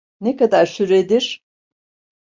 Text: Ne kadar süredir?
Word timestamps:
Ne 0.21 0.35
kadar 0.37 0.65
süredir? 0.65 1.43